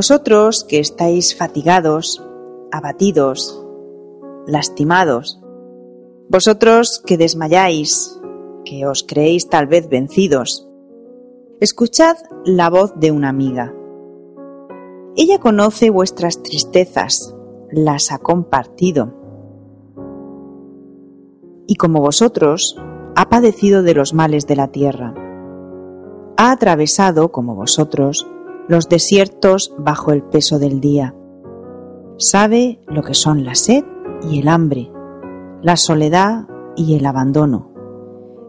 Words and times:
Vosotros 0.00 0.64
que 0.64 0.78
estáis 0.78 1.36
fatigados, 1.36 2.26
abatidos, 2.72 3.62
lastimados, 4.46 5.42
vosotros 6.30 7.02
que 7.04 7.18
desmayáis, 7.18 8.18
que 8.64 8.86
os 8.86 9.02
creéis 9.02 9.50
tal 9.50 9.66
vez 9.66 9.90
vencidos, 9.90 10.66
escuchad 11.60 12.16
la 12.46 12.70
voz 12.70 12.94
de 12.96 13.10
una 13.10 13.28
amiga. 13.28 13.74
Ella 15.16 15.38
conoce 15.38 15.90
vuestras 15.90 16.42
tristezas, 16.42 17.36
las 17.70 18.10
ha 18.10 18.20
compartido. 18.20 19.12
Y 21.66 21.74
como 21.74 22.00
vosotros, 22.00 22.74
ha 23.16 23.28
padecido 23.28 23.82
de 23.82 23.92
los 23.92 24.14
males 24.14 24.46
de 24.46 24.56
la 24.56 24.68
tierra. 24.68 25.12
Ha 26.38 26.52
atravesado, 26.52 27.30
como 27.32 27.54
vosotros, 27.54 28.26
los 28.70 28.88
desiertos 28.88 29.74
bajo 29.78 30.12
el 30.12 30.22
peso 30.22 30.60
del 30.60 30.80
día. 30.80 31.12
Sabe 32.18 32.80
lo 32.86 33.02
que 33.02 33.14
son 33.14 33.44
la 33.44 33.56
sed 33.56 33.84
y 34.22 34.38
el 34.38 34.46
hambre, 34.46 34.92
la 35.60 35.76
soledad 35.76 36.46
y 36.76 36.94
el 36.94 37.04
abandono, 37.04 37.72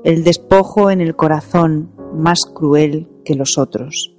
el 0.03 0.23
despojo 0.23 0.91
en 0.91 1.01
el 1.01 1.15
corazón 1.15 1.89
más 2.13 2.41
cruel 2.45 3.09
que 3.25 3.33
los 3.33 3.57
otros. 3.57 4.15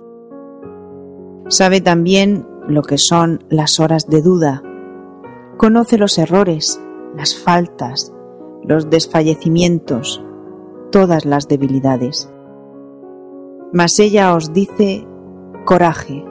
Sabe 1.47 1.81
también 1.81 2.49
lo 2.67 2.83
que 2.83 2.99
son 2.99 3.45
las 3.49 3.79
horas 3.79 4.09
de 4.09 4.23
duda, 4.23 4.61
conoce 5.57 5.99
los 5.99 6.19
errores, 6.19 6.83
las 7.17 7.37
faltas, 7.37 8.13
los 8.65 8.91
desfallecimientos, 8.91 10.21
todas 10.91 11.27
las 11.27 11.47
debilidades. 11.47 12.29
Mas 13.73 14.01
ella 14.01 14.35
os 14.35 14.53
dice 14.53 15.07
Coraje. 15.65 16.25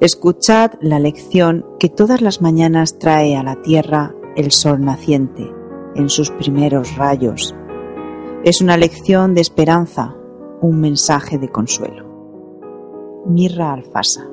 Escuchad 0.00 0.72
la 0.82 0.98
lección 0.98 1.64
que 1.80 1.88
todas 1.88 2.20
las 2.20 2.42
mañanas 2.42 2.98
trae 2.98 3.36
a 3.36 3.42
la 3.42 3.62
tierra 3.62 4.14
el 4.36 4.52
sol 4.52 4.84
naciente 4.84 5.50
en 5.94 6.10
sus 6.10 6.30
primeros 6.30 6.94
rayos. 6.96 7.54
Es 8.44 8.60
una 8.60 8.76
lección 8.76 9.34
de 9.34 9.40
esperanza, 9.40 10.14
un 10.60 10.78
mensaje 10.78 11.38
de 11.38 11.48
consuelo. 11.48 12.04
Mirra 13.26 13.72
Alfasa. 13.72 14.28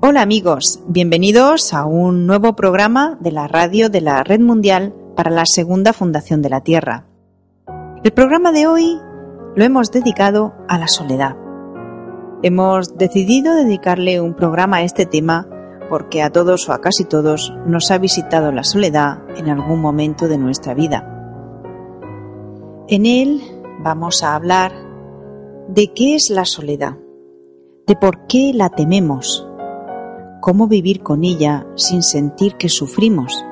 Hola 0.00 0.22
amigos, 0.22 0.80
bienvenidos 0.88 1.74
a 1.74 1.84
un 1.84 2.26
nuevo 2.26 2.56
programa 2.56 3.18
de 3.20 3.32
la 3.32 3.48
radio 3.48 3.90
de 3.90 4.00
la 4.00 4.24
Red 4.24 4.40
Mundial 4.40 4.94
para 5.14 5.30
la 5.30 5.44
Segunda 5.44 5.92
Fundación 5.92 6.40
de 6.40 6.48
la 6.48 6.62
Tierra. 6.62 7.09
El 8.02 8.12
programa 8.12 8.50
de 8.50 8.66
hoy 8.66 8.98
lo 9.54 9.62
hemos 9.62 9.90
dedicado 9.90 10.54
a 10.68 10.78
la 10.78 10.88
soledad. 10.88 11.36
Hemos 12.42 12.96
decidido 12.96 13.54
dedicarle 13.54 14.22
un 14.22 14.32
programa 14.32 14.78
a 14.78 14.82
este 14.84 15.04
tema 15.04 15.46
porque 15.90 16.22
a 16.22 16.30
todos 16.30 16.66
o 16.66 16.72
a 16.72 16.80
casi 16.80 17.04
todos 17.04 17.52
nos 17.66 17.90
ha 17.90 17.98
visitado 17.98 18.52
la 18.52 18.64
soledad 18.64 19.18
en 19.36 19.50
algún 19.50 19.82
momento 19.82 20.28
de 20.28 20.38
nuestra 20.38 20.72
vida. 20.72 21.04
En 22.88 23.04
él 23.04 23.42
vamos 23.80 24.22
a 24.22 24.34
hablar 24.34 24.72
de 25.68 25.92
qué 25.92 26.14
es 26.14 26.30
la 26.30 26.46
soledad, 26.46 26.96
de 27.86 27.96
por 27.96 28.26
qué 28.28 28.52
la 28.54 28.70
tememos, 28.70 29.46
cómo 30.40 30.68
vivir 30.68 31.02
con 31.02 31.22
ella 31.22 31.66
sin 31.74 32.02
sentir 32.02 32.54
que 32.54 32.70
sufrimos, 32.70 33.44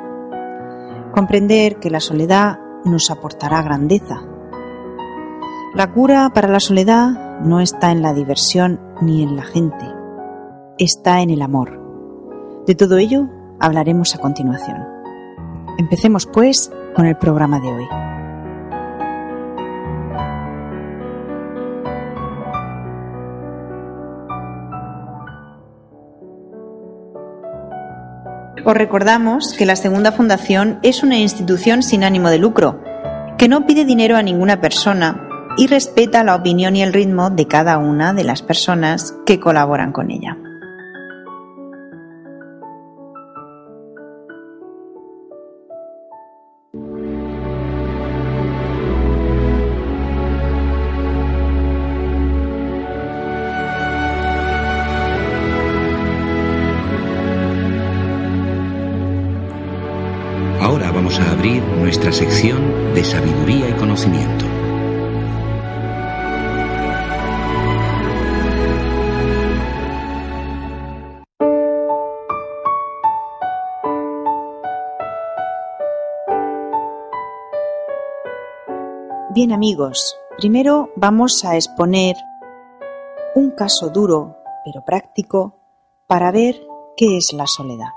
comprender 1.13 1.79
que 1.81 1.91
la 1.91 2.01
soledad 2.01 2.61
nos 2.87 3.11
aportará 3.11 3.61
grandeza, 3.61 4.23
la 5.79 5.93
cura 5.93 6.33
para 6.35 6.49
la 6.49 6.59
soledad 6.59 7.39
no 7.45 7.61
está 7.61 7.93
en 7.93 8.03
la 8.03 8.13
diversión 8.13 8.81
ni 9.01 9.23
en 9.23 9.37
la 9.37 9.45
gente, 9.45 9.87
está 10.77 11.21
en 11.21 11.31
el 11.31 11.41
amor. 11.41 12.65
De 12.67 12.75
todo 12.75 12.99
ello 12.99 13.29
hablaremos 13.61 14.13
a 14.17 14.19
continuación. 14.19 14.85
Empecemos 15.79 16.27
pues 16.27 16.73
con 16.97 17.07
el 17.07 17.17
programa 17.17 17.61
de 17.61 17.69
hoy. 17.69 17.85
Os 28.65 28.75
recordamos 28.75 29.55
que 29.57 29.65
la 29.65 29.77
Segunda 29.77 30.11
Fundación 30.11 30.81
es 30.83 31.05
una 31.05 31.19
institución 31.19 31.85
sin 31.85 32.03
ánimo 32.03 32.31
de 32.31 32.39
lucro, 32.41 32.81
que 33.39 33.47
no 33.47 33.65
pide 33.65 33.85
dinero 33.85 34.17
a 34.17 34.25
ninguna 34.25 34.61
persona 34.61 35.27
y 35.59 35.67
respeta 35.67 36.23
la 36.23 36.37
opinión 36.37 36.77
y 36.77 36.83
el 36.83 36.93
ritmo 36.93 37.31
de 37.31 37.49
cada 37.49 37.79
una 37.79 38.15
de 38.15 38.23
las 38.23 38.43
personas 38.43 39.17
que 39.27 39.41
colaboran 39.41 39.93
con 39.93 40.13
ella. 40.13 40.39
Ahora 60.61 60.93
vamos 60.93 61.19
a 61.19 61.31
abrir 61.33 61.63
nuestra 61.63 62.13
sección 62.13 62.95
de 62.95 63.03
sabiduría 63.03 63.71
y 63.71 63.73
conocimiento. 63.73 64.48
Bien 79.39 79.53
amigos, 79.53 80.19
primero 80.37 80.91
vamos 80.97 81.45
a 81.45 81.55
exponer 81.55 82.17
un 83.37 83.53
caso 83.53 83.89
duro 83.89 84.37
pero 84.65 84.85
práctico 84.85 85.55
para 86.09 86.33
ver 86.33 86.57
qué 86.97 87.19
es 87.19 87.33
la 87.33 87.47
soledad. 87.47 87.93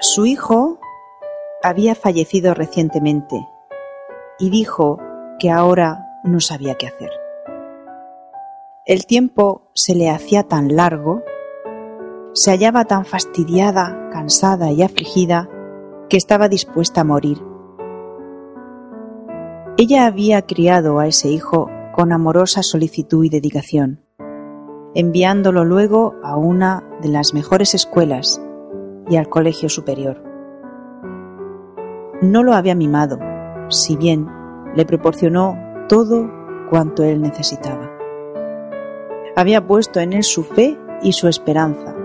Su 0.00 0.24
hijo 0.24 0.78
había 1.62 1.94
fallecido 1.94 2.54
recientemente 2.54 3.46
y 4.38 4.48
dijo 4.48 4.96
que 5.38 5.50
ahora 5.50 6.18
no 6.24 6.40
sabía 6.40 6.76
qué 6.76 6.86
hacer. 6.86 7.10
El 8.86 9.04
tiempo 9.04 9.68
se 9.74 9.94
le 9.94 10.08
hacía 10.08 10.44
tan 10.44 10.76
largo, 10.76 11.22
se 12.32 12.52
hallaba 12.52 12.86
tan 12.86 13.04
fastidiada, 13.04 14.08
cansada 14.10 14.72
y 14.72 14.82
afligida 14.82 15.46
que 16.08 16.16
estaba 16.16 16.48
dispuesta 16.48 17.02
a 17.02 17.04
morir. 17.04 17.49
Ella 19.82 20.04
había 20.04 20.42
criado 20.42 20.98
a 20.98 21.06
ese 21.06 21.30
hijo 21.30 21.70
con 21.94 22.12
amorosa 22.12 22.62
solicitud 22.62 23.24
y 23.24 23.30
dedicación, 23.30 24.04
enviándolo 24.94 25.64
luego 25.64 26.16
a 26.22 26.36
una 26.36 26.84
de 27.00 27.08
las 27.08 27.32
mejores 27.32 27.74
escuelas 27.74 28.42
y 29.08 29.16
al 29.16 29.30
colegio 29.30 29.70
superior. 29.70 30.22
No 32.20 32.42
lo 32.42 32.52
había 32.52 32.74
mimado, 32.74 33.20
si 33.70 33.96
bien 33.96 34.28
le 34.76 34.84
proporcionó 34.84 35.56
todo 35.88 36.30
cuanto 36.68 37.02
él 37.02 37.22
necesitaba. 37.22 37.90
Había 39.34 39.66
puesto 39.66 39.98
en 40.00 40.12
él 40.12 40.24
su 40.24 40.44
fe 40.44 40.78
y 41.00 41.12
su 41.12 41.26
esperanza, 41.26 41.96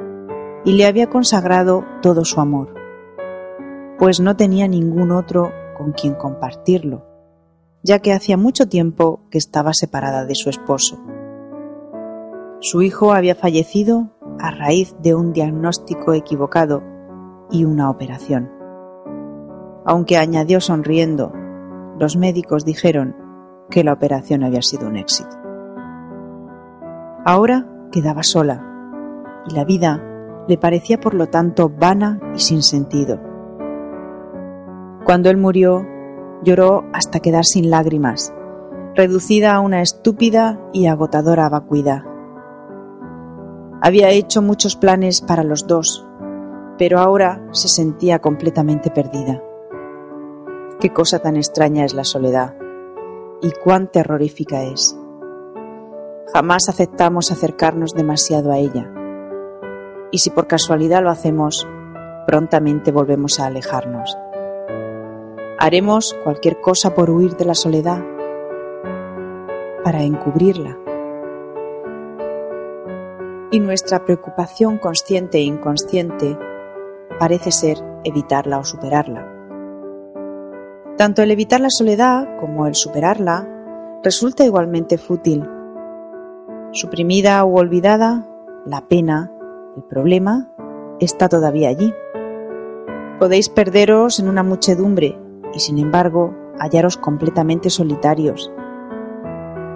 y 0.64 0.78
le 0.78 0.86
había 0.86 1.10
consagrado 1.10 1.84
todo 2.02 2.24
su 2.24 2.40
amor, 2.40 2.74
pues 4.00 4.22
no 4.22 4.38
tenía 4.38 4.66
ningún 4.70 5.12
otro 5.12 5.52
con 5.78 5.92
quien 5.92 6.14
compartirlo, 6.14 7.15
ya 7.86 8.00
que 8.00 8.14
hacía 8.14 8.36
mucho 8.36 8.68
tiempo 8.68 9.22
que 9.30 9.38
estaba 9.38 9.72
separada 9.74 10.26
de 10.26 10.34
su 10.34 10.50
esposo. 10.50 10.98
Su 12.60 12.82
hijo 12.82 13.14
había 13.14 13.36
fallecido 13.36 14.10
a 14.40 14.50
raíz 14.50 14.96
de 15.04 15.14
un 15.14 15.34
diagnóstico 15.34 16.14
equivocado 16.14 16.82
y 17.52 17.64
una 17.64 17.92
operación. 17.92 18.50
Aunque 19.86 20.18
añadió 20.18 20.62
sonriendo, 20.62 21.32
los 22.00 22.18
médicos 22.18 22.66
dijeron 22.66 23.16
que 23.70 23.84
la 23.84 23.94
operación 23.94 24.44
había 24.44 24.64
sido 24.64 24.88
un 24.88 24.98
éxito. 24.98 25.38
Ahora 27.24 27.68
quedaba 27.92 28.24
sola 28.24 28.66
y 29.48 29.54
la 29.54 29.64
vida 29.64 30.04
le 30.48 30.58
parecía 30.58 31.00
por 31.00 31.14
lo 31.14 31.28
tanto 31.28 31.70
vana 31.70 32.20
y 32.34 32.40
sin 32.40 32.64
sentido. 32.64 33.20
Cuando 35.06 35.30
él 35.30 35.38
murió, 35.38 35.86
lloró 36.44 36.86
hasta 36.94 37.20
quedar 37.20 37.46
sin 37.46 37.70
lágrimas, 37.70 38.34
reducida 38.96 39.56
a 39.56 39.60
una 39.60 39.82
estúpida 39.82 40.60
y 40.74 40.88
agotadora 40.88 41.50
vacuidad. 41.50 42.04
Había 43.82 44.10
hecho 44.10 44.42
muchos 44.42 44.76
planes 44.76 45.22
para 45.22 45.44
los 45.44 45.68
dos, 45.68 46.08
pero 46.78 47.00
ahora 47.00 47.46
se 47.52 47.68
sentía 47.68 48.20
completamente 48.20 48.90
perdida. 48.90 49.42
Qué 50.80 50.92
cosa 50.92 51.20
tan 51.20 51.36
extraña 51.36 51.86
es 51.86 51.94
la 51.94 52.04
soledad 52.04 52.56
y 53.42 53.52
cuán 53.64 53.88
terrorífica 53.92 54.64
es. 54.64 54.98
Jamás 56.34 56.68
aceptamos 56.70 57.32
acercarnos 57.32 57.94
demasiado 57.94 58.52
a 58.52 58.58
ella 58.58 58.92
y 60.12 60.20
si 60.20 60.30
por 60.30 60.48
casualidad 60.48 61.04
lo 61.04 61.10
hacemos, 61.10 61.68
prontamente 62.26 62.92
volvemos 62.92 63.40
a 63.40 63.48
alejarnos. 63.48 64.18
Haremos 65.66 66.16
cualquier 66.24 66.62
cosa 66.62 66.94
por 66.94 67.10
huir 67.10 67.38
de 67.38 67.46
la 67.46 67.56
soledad, 67.56 68.00
para 69.84 70.04
encubrirla. 70.04 70.78
Y 73.50 73.60
nuestra 73.60 74.06
preocupación 74.06 74.78
consciente 74.78 75.40
e 75.40 75.42
inconsciente 75.42 76.38
parece 77.18 77.52
ser 77.52 77.80
evitarla 78.04 78.60
o 78.60 78.64
superarla. 78.64 79.28
Tanto 80.98 81.24
el 81.24 81.32
evitar 81.32 81.62
la 81.62 81.72
soledad 81.72 82.38
como 82.40 82.68
el 82.68 82.76
superarla 82.76 83.50
resulta 84.04 84.46
igualmente 84.46 85.00
fútil. 85.00 85.50
Suprimida 86.74 87.44
o 87.44 87.56
olvidada, 87.56 88.30
la 88.68 88.88
pena, 88.88 89.32
el 89.76 89.82
problema, 89.86 90.48
está 91.00 91.28
todavía 91.28 91.70
allí. 91.70 91.92
Podéis 93.18 93.50
perderos 93.50 94.20
en 94.20 94.30
una 94.30 94.44
muchedumbre 94.44 95.25
y 95.56 95.60
sin 95.60 95.80
embargo 95.80 96.36
hallaros 96.60 96.98
completamente 96.98 97.70
solitarios. 97.70 98.52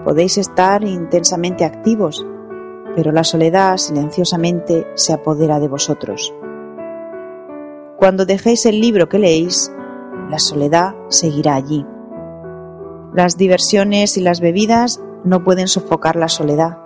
Podéis 0.03 0.37
estar 0.37 0.83
intensamente 0.83 1.65
activos, 1.65 2.25
pero 2.95 3.11
la 3.11 3.23
soledad 3.23 3.77
silenciosamente 3.77 4.87
se 4.95 5.13
apodera 5.13 5.59
de 5.59 5.67
vosotros. 5.67 6.33
Cuando 7.97 8.25
dejéis 8.25 8.65
el 8.65 8.79
libro 8.79 9.09
que 9.09 9.19
leéis, 9.19 9.73
la 10.29 10.39
soledad 10.39 10.95
seguirá 11.09 11.55
allí. 11.55 11.85
Las 13.13 13.37
diversiones 13.37 14.17
y 14.17 14.21
las 14.21 14.39
bebidas 14.39 15.01
no 15.23 15.43
pueden 15.43 15.67
sofocar 15.67 16.15
la 16.15 16.29
soledad. 16.29 16.77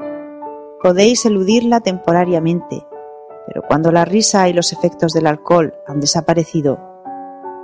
Podéis 0.82 1.26
eludirla 1.26 1.82
temporariamente, 1.82 2.86
pero 3.48 3.62
cuando 3.68 3.92
la 3.92 4.06
risa 4.06 4.50
y 4.50 4.54
los 4.54 4.74
efectos 4.74 5.14
del 5.14 5.28
alcohol 5.28 5.74
han 5.86 6.00
desaparecido, 6.00 6.93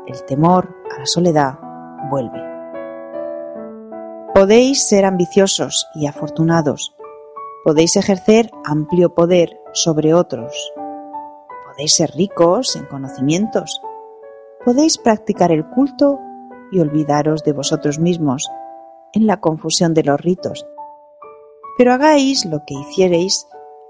el 0.10 0.26
temor 0.26 0.76
a 0.94 1.00
la 1.00 1.06
soledad 1.06 1.58
vuelve. 2.10 2.44
Podéis 4.33 4.86
ser 4.88 5.06
ambiciosos 5.06 5.88
y 5.95 6.07
afortunados. 6.07 6.94
Podéis 7.64 7.95
ejercer 7.95 8.52
amplio 8.66 9.14
poder 9.16 9.62
sobre 9.74 10.14
otros 10.14 10.74
Podéis 11.80 11.95
ser 11.95 12.12
ricos 12.12 12.76
en 12.76 12.86
conocimientos. 12.88 13.81
Podéis 14.66 14.98
practicar 14.98 15.52
el 15.52 15.66
culto 15.69 16.19
y 16.72 16.80
olvidaros 16.80 17.44
de 17.44 17.54
vosotros 17.54 18.00
mismos 18.00 18.50
en 19.14 19.28
la 19.28 19.40
confusión 19.40 19.94
de 19.94 20.04
los 20.04 20.19
ritos. 20.19 20.68
Pero 21.78 21.94
hagáis 21.94 22.45
lo 22.45 22.66
que 22.66 22.74
hiciereis, 22.74 23.48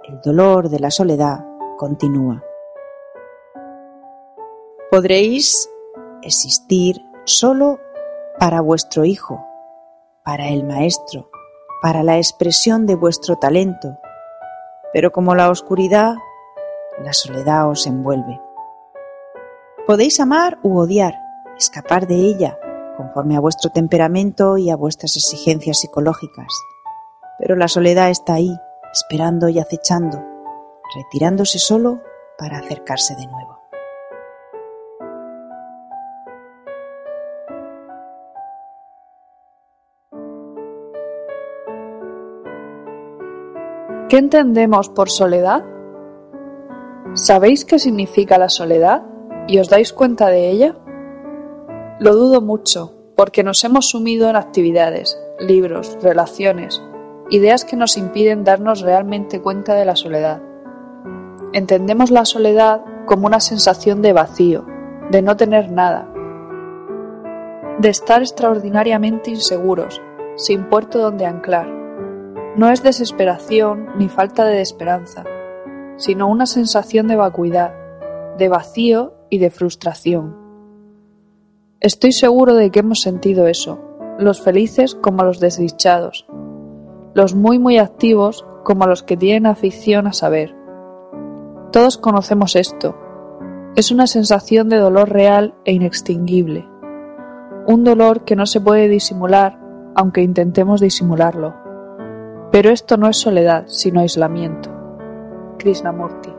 el 0.08 0.20
dolor 0.22 0.70
de 0.70 0.80
la 0.80 0.92
soledad 0.92 1.40
continúa. 1.78 2.44
Podréis 4.92 5.69
existir 6.24 7.04
solo 7.26 7.80
para 8.40 8.62
vuestro 8.62 9.06
hijo, 9.06 9.46
para 10.24 10.50
el 10.50 10.64
maestro, 10.64 11.30
para 11.82 12.04
la 12.04 12.18
expresión 12.18 12.86
de 12.86 12.96
vuestro 12.96 13.38
talento, 13.38 13.98
pero 14.94 15.12
como 15.12 15.36
la 15.36 15.50
oscuridad 15.50 16.16
la 17.04 17.14
soledad 17.14 17.70
os 17.70 17.88
envuelve. 17.88 18.42
Podéis 19.88 20.20
amar 20.20 20.60
u 20.64 20.78
odiar, 20.78 21.16
escapar 21.58 22.08
de 22.08 22.16
ella, 22.16 22.60
conforme 22.98 23.38
a 23.38 23.40
vuestro 23.40 23.72
temperamento 23.72 24.58
y 24.58 24.70
a 24.70 24.76
vuestras 24.76 25.16
exigencias 25.16 25.80
psicológicas. 25.80 26.48
Pero 27.40 27.56
la 27.56 27.68
soledad 27.68 28.10
está 28.10 28.34
ahí, 28.34 28.54
esperando 28.92 29.48
y 29.50 29.60
acechando, 29.60 30.22
retirándose 30.96 31.60
solo 31.60 32.02
para 32.38 32.58
acercarse 32.58 33.16
de 33.16 33.28
nuevo. 33.28 33.59
¿Qué 44.10 44.18
entendemos 44.18 44.90
por 44.90 45.12
soledad? 45.12 45.64
¿Sabéis 47.14 47.64
qué 47.64 47.78
significa 47.78 48.40
la 48.40 48.50
soledad 48.50 49.04
y 49.48 49.60
os 49.60 49.70
dais 49.70 49.94
cuenta 49.94 50.30
de 50.30 50.50
ella? 50.50 50.76
Lo 52.00 52.16
dudo 52.16 52.42
mucho, 52.42 52.96
porque 53.16 53.44
nos 53.44 53.64
hemos 53.64 53.90
sumido 53.90 54.28
en 54.28 54.36
actividades, 54.36 55.16
libros, 55.40 55.96
relaciones, 56.02 56.82
ideas 57.30 57.66
que 57.66 57.76
nos 57.76 57.98
impiden 57.98 58.44
darnos 58.44 58.82
realmente 58.82 59.44
cuenta 59.44 59.76
de 59.76 59.86
la 59.86 59.96
soledad. 59.96 60.42
Entendemos 61.54 62.10
la 62.10 62.26
soledad 62.26 62.82
como 63.06 63.28
una 63.28 63.40
sensación 63.40 64.02
de 64.02 64.14
vacío, 64.14 64.66
de 65.12 65.22
no 65.22 65.38
tener 65.38 65.72
nada, 65.72 66.12
de 67.78 67.90
estar 67.90 68.24
extraordinariamente 68.24 69.30
inseguros, 69.30 70.02
sin 70.36 70.68
puerto 70.68 70.98
donde 70.98 71.28
anclar. 71.28 71.79
No 72.60 72.70
es 72.70 72.84
desesperación 72.84 73.88
ni 73.98 74.10
falta 74.10 74.44
de 74.44 74.60
esperanza, 74.60 75.24
sino 75.96 76.28
una 76.28 76.46
sensación 76.46 77.08
de 77.08 77.16
vacuidad, 77.16 77.74
de 78.38 78.50
vacío 78.50 79.14
y 79.30 79.38
de 79.38 79.50
frustración. 79.50 80.36
Estoy 81.80 82.12
seguro 82.12 82.56
de 82.56 82.70
que 82.70 82.82
hemos 82.82 83.00
sentido 83.00 83.48
eso, 83.48 83.80
los 84.20 84.42
felices 84.42 84.94
como 84.94 85.24
los 85.24 85.40
desdichados, 85.40 86.28
los 87.14 87.34
muy 87.34 87.60
muy 87.60 87.78
activos 87.78 88.46
como 88.66 88.88
los 88.88 89.04
que 89.04 89.16
tienen 89.16 89.46
afición 89.46 90.06
a 90.06 90.12
saber. 90.12 90.54
Todos 91.72 91.98
conocemos 91.98 92.58
esto. 92.58 92.98
Es 93.78 93.90
una 93.90 94.06
sensación 94.06 94.68
de 94.68 94.80
dolor 94.80 95.08
real 95.08 95.56
e 95.64 95.72
inextinguible. 95.72 96.68
Un 97.68 97.86
dolor 97.86 98.26
que 98.26 98.36
no 98.36 98.46
se 98.46 98.60
puede 98.60 98.90
disimular 98.90 99.58
aunque 99.96 100.22
intentemos 100.22 100.82
disimularlo. 100.82 101.59
Pero 102.52 102.72
esto 102.72 102.98
no 102.98 103.08
es 103.08 103.18
soledad, 103.18 103.66
sino 103.68 104.00
aislamiento. 104.00 104.72
Krishnamurti. 105.60 106.34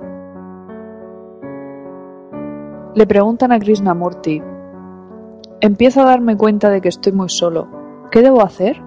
Le 2.94 3.06
preguntan 3.06 3.52
a 3.52 3.60
Krishnamurti, 3.60 4.42
empiezo 5.60 6.00
a 6.00 6.06
darme 6.06 6.36
cuenta 6.36 6.68
de 6.68 6.80
que 6.80 6.88
estoy 6.88 7.12
muy 7.12 7.28
solo. 7.28 7.68
¿Qué 8.10 8.22
debo 8.22 8.42
hacer? 8.42 8.82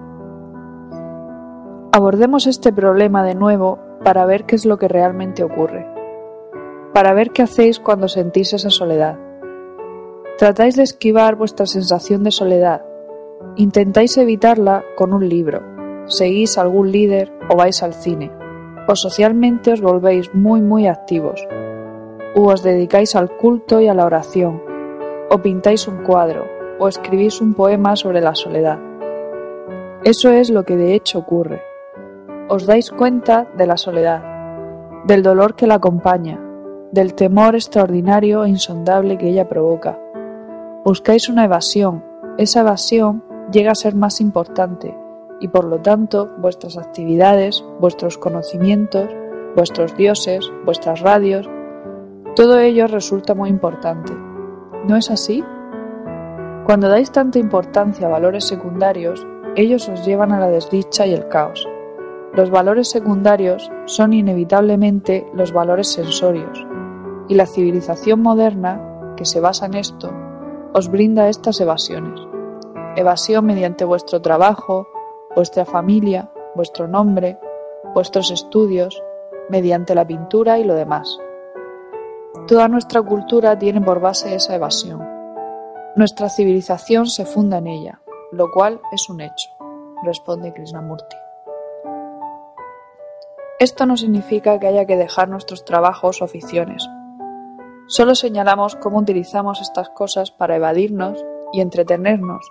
Abordemos 1.92 2.46
este 2.46 2.72
problema 2.72 3.22
de 3.24 3.34
nuevo 3.34 3.78
para 4.04 4.26
ver 4.26 4.44
qué 4.44 4.56
es 4.56 4.66
lo 4.66 4.76
que 4.76 4.88
realmente 4.88 5.44
ocurre, 5.44 5.86
para 6.92 7.14
ver 7.14 7.30
qué 7.30 7.42
hacéis 7.42 7.80
cuando 7.80 8.08
sentís 8.08 8.52
esa 8.52 8.68
soledad. 8.68 9.18
Tratáis 10.36 10.76
de 10.76 10.82
esquivar 10.82 11.36
vuestra 11.36 11.64
sensación 11.64 12.22
de 12.22 12.32
soledad, 12.32 12.84
intentáis 13.56 14.18
evitarla 14.18 14.84
con 14.96 15.14
un 15.14 15.26
libro, 15.26 15.73
seguís 16.06 16.58
algún 16.58 16.92
líder 16.92 17.32
o 17.48 17.56
vais 17.56 17.82
al 17.82 17.94
cine, 17.94 18.30
o 18.88 18.94
socialmente 18.96 19.72
os 19.72 19.80
volvéis 19.80 20.34
muy 20.34 20.60
muy 20.60 20.86
activos, 20.86 21.46
o 22.36 22.52
os 22.52 22.62
dedicáis 22.62 23.16
al 23.16 23.30
culto 23.36 23.80
y 23.80 23.88
a 23.88 23.94
la 23.94 24.04
oración, 24.04 24.62
o 25.30 25.38
pintáis 25.38 25.88
un 25.88 26.02
cuadro, 26.04 26.44
o 26.78 26.88
escribís 26.88 27.40
un 27.40 27.54
poema 27.54 27.96
sobre 27.96 28.20
la 28.20 28.34
soledad. 28.34 28.78
Eso 30.04 30.30
es 30.30 30.50
lo 30.50 30.64
que 30.64 30.76
de 30.76 30.94
hecho 30.94 31.20
ocurre. 31.20 31.62
Os 32.48 32.66
dais 32.66 32.90
cuenta 32.90 33.48
de 33.56 33.66
la 33.66 33.78
soledad, 33.78 34.22
del 35.06 35.22
dolor 35.22 35.54
que 35.54 35.66
la 35.66 35.76
acompaña, 35.76 36.40
del 36.92 37.14
temor 37.14 37.54
extraordinario 37.54 38.44
e 38.44 38.50
insondable 38.50 39.16
que 39.16 39.28
ella 39.28 39.48
provoca. 39.48 39.98
Buscáis 40.84 41.30
una 41.30 41.44
evasión, 41.44 42.04
esa 42.36 42.60
evasión 42.60 43.24
llega 43.50 43.72
a 43.72 43.74
ser 43.74 43.94
más 43.94 44.20
importante 44.20 44.94
y 45.44 45.48
por 45.48 45.66
lo 45.66 45.78
tanto 45.82 46.30
vuestras 46.38 46.78
actividades, 46.78 47.62
vuestros 47.78 48.16
conocimientos, 48.16 49.10
vuestros 49.54 49.94
dioses, 49.94 50.50
vuestras 50.64 51.02
radios, 51.02 51.46
todo 52.34 52.60
ello 52.60 52.86
resulta 52.86 53.34
muy 53.34 53.50
importante. 53.50 54.14
¿No 54.88 54.96
es 54.96 55.10
así? 55.10 55.44
Cuando 56.64 56.88
dais 56.88 57.12
tanta 57.12 57.38
importancia 57.38 58.06
a 58.06 58.10
valores 58.10 58.44
secundarios, 58.46 59.26
ellos 59.54 59.86
os 59.90 60.06
llevan 60.06 60.32
a 60.32 60.40
la 60.40 60.48
desdicha 60.48 61.06
y 61.06 61.12
el 61.12 61.28
caos. 61.28 61.68
Los 62.32 62.48
valores 62.48 62.88
secundarios 62.88 63.70
son 63.84 64.14
inevitablemente 64.14 65.26
los 65.34 65.52
valores 65.52 65.92
sensorios, 65.92 66.66
y 67.28 67.34
la 67.34 67.44
civilización 67.44 68.22
moderna, 68.22 69.12
que 69.14 69.26
se 69.26 69.40
basa 69.40 69.66
en 69.66 69.74
esto, 69.74 70.10
os 70.72 70.88
brinda 70.88 71.28
estas 71.28 71.60
evasiones. 71.60 72.18
Evasión 72.96 73.44
mediante 73.44 73.84
vuestro 73.84 74.22
trabajo, 74.22 74.88
vuestra 75.34 75.64
familia, 75.64 76.30
vuestro 76.54 76.88
nombre, 76.88 77.38
vuestros 77.94 78.30
estudios, 78.30 79.02
mediante 79.48 79.94
la 79.94 80.06
pintura 80.06 80.58
y 80.58 80.64
lo 80.64 80.74
demás. 80.74 81.18
Toda 82.46 82.68
nuestra 82.68 83.02
cultura 83.02 83.58
tiene 83.58 83.80
por 83.80 84.00
base 84.00 84.34
esa 84.34 84.54
evasión. 84.54 85.02
Nuestra 85.96 86.28
civilización 86.28 87.06
se 87.06 87.24
funda 87.24 87.58
en 87.58 87.66
ella, 87.66 88.00
lo 88.32 88.50
cual 88.50 88.80
es 88.92 89.08
un 89.08 89.20
hecho, 89.20 89.50
responde 90.04 90.52
Krishnamurti. 90.52 91.16
Esto 93.60 93.86
no 93.86 93.96
significa 93.96 94.58
que 94.58 94.66
haya 94.66 94.84
que 94.84 94.96
dejar 94.96 95.28
nuestros 95.28 95.64
trabajos 95.64 96.20
o 96.20 96.24
aficiones. 96.24 96.88
Solo 97.86 98.14
señalamos 98.14 98.76
cómo 98.76 98.98
utilizamos 98.98 99.60
estas 99.60 99.90
cosas 99.90 100.30
para 100.30 100.56
evadirnos 100.56 101.24
y 101.52 101.60
entretenernos 101.60 102.44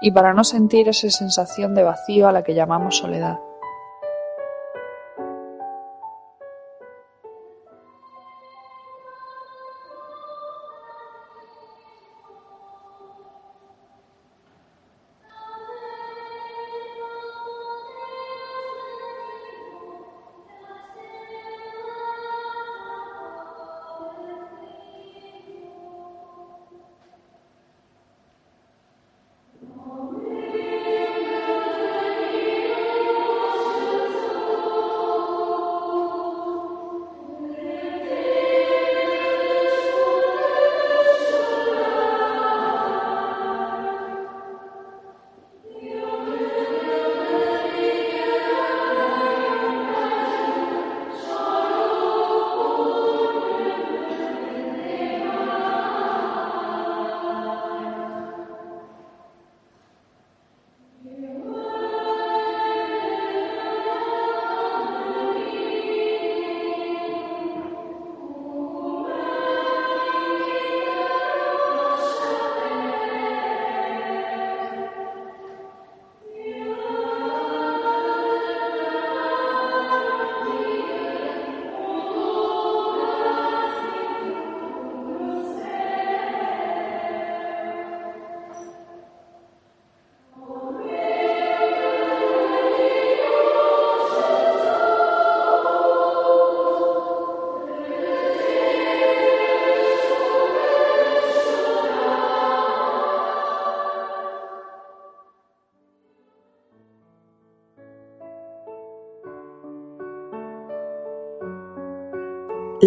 y 0.00 0.10
para 0.10 0.34
no 0.34 0.44
sentir 0.44 0.88
esa 0.88 1.10
sensación 1.10 1.74
de 1.74 1.82
vacío 1.82 2.28
a 2.28 2.32
la 2.32 2.42
que 2.42 2.54
llamamos 2.54 2.96
soledad. 2.96 3.38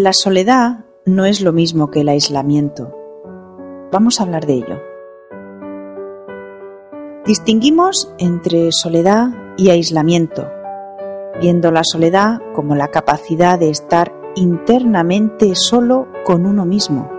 La 0.01 0.13
soledad 0.13 0.85
no 1.05 1.25
es 1.25 1.41
lo 1.41 1.51
mismo 1.51 1.91
que 1.91 1.99
el 1.99 2.07
aislamiento. 2.07 2.95
Vamos 3.91 4.17
a 4.19 4.23
hablar 4.23 4.45
de 4.45 4.53
ello. 4.53 4.81
Distinguimos 7.25 8.09
entre 8.17 8.71
soledad 8.71 9.27
y 9.57 9.71
aislamiento, 9.71 10.49
viendo 11.41 11.69
la 11.71 11.81
soledad 11.83 12.39
como 12.55 12.75
la 12.75 12.87
capacidad 12.87 13.59
de 13.59 13.71
estar 13.71 14.13
internamente 14.35 15.53
solo 15.55 16.07
con 16.23 16.45
uno 16.45 16.65
mismo, 16.65 17.11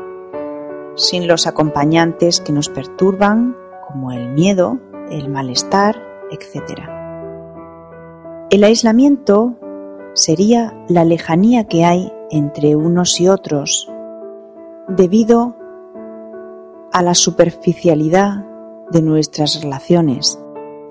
sin 0.95 1.29
los 1.29 1.47
acompañantes 1.47 2.41
que 2.41 2.53
nos 2.53 2.71
perturban, 2.71 3.59
como 3.89 4.11
el 4.11 4.31
miedo, 4.31 4.81
el 5.11 5.29
malestar, 5.29 6.01
etc. 6.31 6.81
El 8.49 8.65
aislamiento 8.65 9.59
sería 10.15 10.73
la 10.89 11.05
lejanía 11.05 11.65
que 11.65 11.85
hay 11.85 12.11
entre 12.31 12.77
unos 12.77 13.21
y 13.21 13.29
otros 13.29 13.91
debido 14.89 15.57
a 16.93 17.03
la 17.03 17.15
superficialidad 17.15 18.45
de 18.91 19.03
nuestras 19.03 19.63
relaciones 19.63 20.41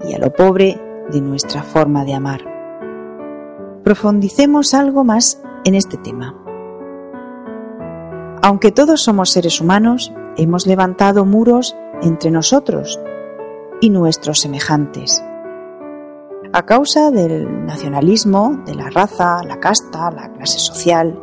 y 0.08 0.13
a 0.13 0.19
lo 0.19 0.31
pobre 0.31 0.81
de 1.12 1.22
nuestra 1.22 1.63
forma 1.63 2.05
de 2.05 2.13
amar. 2.13 2.41
Profundicemos 3.84 4.74
algo 4.74 5.03
más 5.03 5.41
en 5.65 5.75
este 5.75 5.98
tema. 5.98 6.36
Aunque 8.41 8.72
todos 8.72 9.01
somos 9.01 9.31
seres 9.31 9.60
humanos, 9.60 10.13
hemos 10.38 10.65
levantado 10.65 11.25
muros 11.25 11.75
entre 12.01 12.31
nosotros 12.31 13.00
y 13.81 13.89
nuestros 13.89 14.39
semejantes. 14.39 15.22
A 16.53 16.65
causa 16.65 17.12
del 17.12 17.65
nacionalismo, 17.65 18.62
de 18.65 18.75
la 18.75 18.89
raza, 18.89 19.43
la 19.43 19.60
casta, 19.60 20.10
la 20.12 20.31
clase 20.31 20.58
social, 20.58 21.19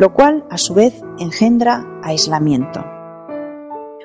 lo 0.00 0.14
cual 0.14 0.46
a 0.48 0.56
su 0.56 0.72
vez 0.72 1.04
engendra 1.18 1.84
aislamiento. 2.02 2.82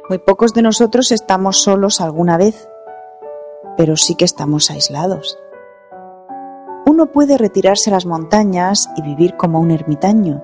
Muy 0.10 0.20
pocos 0.20 0.54
de 0.54 0.62
nosotros 0.62 1.14
estamos 1.14 1.64
solos 1.64 2.02
alguna 2.02 2.36
vez, 2.36 2.68
pero 3.78 3.96
sí 3.96 4.16
que 4.16 4.26
estamos 4.26 4.70
aislados. 4.70 5.40
Uno 6.86 7.14
puede 7.14 7.38
retirarse 7.38 7.90
a 7.90 7.94
las 7.94 8.06
montañas 8.06 8.90
y 8.98 9.04
vivir 9.04 9.38
como 9.38 9.62
un 9.62 9.72
ermitaño, 9.72 10.44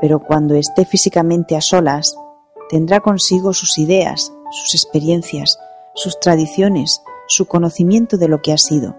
pero 0.00 0.20
cuando 0.20 0.54
esté 0.54 0.86
físicamente 0.86 1.56
a 1.56 1.60
solas, 1.60 2.16
tendrá 2.70 3.00
consigo 3.00 3.52
sus 3.52 3.76
ideas, 3.76 4.32
sus 4.50 4.74
experiencias, 4.74 5.58
sus 5.94 6.18
tradiciones, 6.20 7.02
su 7.26 7.44
conocimiento 7.44 8.16
de 8.16 8.28
lo 8.28 8.40
que 8.40 8.54
ha 8.54 8.58
sido. 8.58 8.96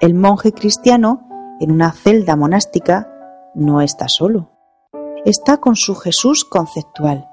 El 0.00 0.14
monje 0.14 0.52
cristiano, 0.52 1.28
en 1.60 1.70
una 1.70 1.92
celda 1.92 2.34
monástica, 2.34 3.12
no 3.56 3.80
está 3.80 4.08
solo. 4.08 4.50
Está 5.24 5.56
con 5.56 5.74
su 5.76 5.94
Jesús 5.96 6.44
conceptual, 6.44 7.28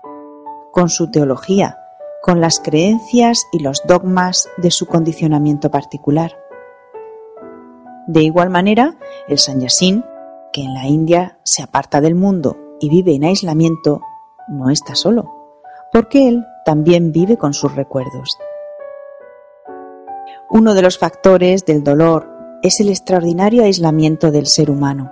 con 0.72 0.90
su 0.90 1.12
teología, 1.12 1.78
con 2.24 2.40
las 2.40 2.60
creencias 2.60 3.46
y 3.52 3.60
los 3.60 3.84
dogmas 3.86 4.50
de 4.58 4.72
su 4.72 4.88
condicionamiento 4.88 5.70
particular. 5.70 6.32
De 8.08 8.24
igual 8.24 8.50
manera, 8.50 8.98
el 9.28 9.38
sanyasin, 9.38 10.06
que 10.54 10.64
en 10.64 10.74
la 10.74 10.88
India 10.88 11.40
se 11.44 11.62
aparta 11.62 12.00
del 12.00 12.16
mundo 12.16 12.58
y 12.80 12.90
vive 12.90 13.16
en 13.16 13.26
aislamiento, 13.26 14.02
no 14.48 14.70
está 14.70 14.96
solo, 14.96 15.30
porque 15.92 16.28
él 16.30 16.46
también 16.66 17.12
vive 17.12 17.38
con 17.38 17.54
sus 17.54 17.76
recuerdos. 17.76 18.38
Uno 20.50 20.74
de 20.74 20.82
los 20.82 20.98
factores 20.98 21.66
del 21.66 21.84
dolor 21.84 22.30
es 22.62 22.80
el 22.80 22.90
extraordinario 22.90 23.64
aislamiento 23.64 24.32
del 24.32 24.48
ser 24.48 24.72
humano. 24.72 25.12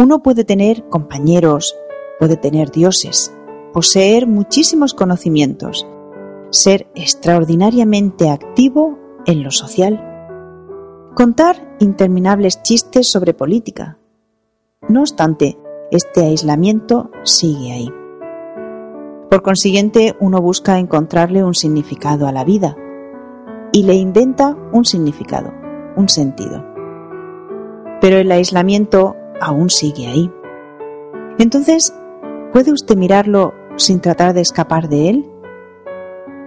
Uno 0.00 0.22
puede 0.22 0.44
tener 0.44 0.88
compañeros, 0.88 1.76
puede 2.20 2.36
tener 2.36 2.70
dioses, 2.70 3.34
poseer 3.72 4.28
muchísimos 4.28 4.94
conocimientos, 4.94 5.88
ser 6.50 6.88
extraordinariamente 6.94 8.30
activo 8.30 8.96
en 9.26 9.42
lo 9.42 9.50
social, 9.50 10.00
contar 11.16 11.76
interminables 11.80 12.62
chistes 12.62 13.10
sobre 13.10 13.34
política. 13.34 13.98
No 14.88 15.00
obstante, 15.00 15.58
este 15.90 16.24
aislamiento 16.24 17.10
sigue 17.24 17.72
ahí. 17.72 17.90
Por 19.28 19.42
consiguiente, 19.42 20.14
uno 20.20 20.40
busca 20.40 20.78
encontrarle 20.78 21.42
un 21.42 21.54
significado 21.54 22.28
a 22.28 22.32
la 22.32 22.44
vida 22.44 22.76
y 23.72 23.82
le 23.82 23.94
inventa 23.94 24.56
un 24.72 24.84
significado, 24.84 25.52
un 25.96 26.08
sentido. 26.08 26.64
Pero 28.00 28.18
el 28.18 28.30
aislamiento 28.30 29.16
aún 29.40 29.70
sigue 29.70 30.06
ahí. 30.06 30.30
Entonces, 31.38 31.94
¿puede 32.52 32.72
usted 32.72 32.96
mirarlo 32.96 33.54
sin 33.76 34.00
tratar 34.00 34.34
de 34.34 34.40
escapar 34.40 34.88
de 34.88 35.10
él? 35.10 35.26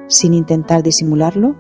¿Sin 0.08 0.34
intentar 0.34 0.84
disimularlo? 0.84 1.56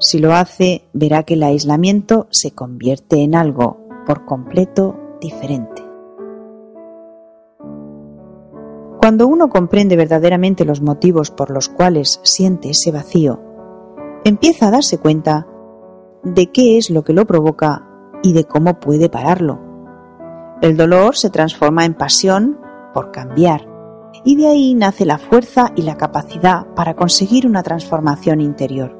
Si 0.00 0.18
lo 0.18 0.32
hace, 0.32 0.88
verá 0.92 1.24
que 1.24 1.34
el 1.34 1.42
aislamiento 1.42 2.28
se 2.30 2.52
convierte 2.52 3.22
en 3.22 3.34
algo 3.34 3.78
por 4.06 4.24
completo 4.24 4.96
diferente. 5.20 5.82
Cuando 9.00 9.26
uno 9.26 9.48
comprende 9.48 9.96
verdaderamente 9.96 10.64
los 10.64 10.82
motivos 10.82 11.30
por 11.30 11.50
los 11.50 11.68
cuales 11.68 12.20
siente 12.22 12.70
ese 12.70 12.90
vacío, 12.90 13.40
empieza 14.24 14.68
a 14.68 14.70
darse 14.70 14.98
cuenta 14.98 15.46
de 16.22 16.50
qué 16.50 16.78
es 16.78 16.90
lo 16.90 17.04
que 17.04 17.12
lo 17.12 17.26
provoca 17.26 17.88
y 18.22 18.32
de 18.32 18.44
cómo 18.44 18.80
puede 18.80 19.08
pararlo. 19.08 19.67
El 20.60 20.76
dolor 20.76 21.16
se 21.16 21.30
transforma 21.30 21.84
en 21.84 21.94
pasión 21.94 22.58
por 22.92 23.12
cambiar 23.12 23.68
y 24.24 24.34
de 24.34 24.48
ahí 24.48 24.74
nace 24.74 25.06
la 25.06 25.18
fuerza 25.18 25.70
y 25.76 25.82
la 25.82 25.96
capacidad 25.96 26.66
para 26.74 26.94
conseguir 26.94 27.46
una 27.46 27.62
transformación 27.62 28.40
interior. 28.40 28.98